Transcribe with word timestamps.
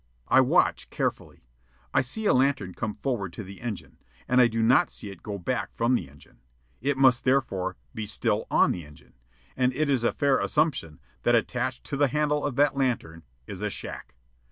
I 0.29 0.41
watch 0.41 0.89
carefully. 0.89 1.45
I 1.93 2.01
see 2.01 2.25
a 2.25 2.33
lantern 2.33 2.73
come 2.73 2.95
forward 2.95 3.31
to 3.33 3.43
the 3.43 3.61
engine, 3.61 3.99
and 4.27 4.41
I 4.41 4.47
do 4.47 4.63
not 4.63 4.89
see 4.89 5.11
it 5.11 5.21
go 5.21 5.37
back 5.37 5.75
from 5.75 5.93
the 5.93 6.09
engine. 6.09 6.39
It 6.81 6.97
must 6.97 7.23
therefore 7.23 7.77
be 7.93 8.07
still 8.07 8.47
on 8.49 8.71
the 8.71 8.83
engine, 8.83 9.13
and 9.55 9.71
it 9.75 9.91
is 9.91 10.03
a 10.03 10.11
fair 10.11 10.39
assumption 10.39 10.99
that 11.21 11.35
attached 11.35 11.83
to 11.83 11.97
the 11.97 12.07
handle 12.07 12.43
of 12.43 12.55
that 12.55 12.75
lantern 12.75 13.25
is 13.45 13.61
a 13.61 13.69
shack. 13.69 14.15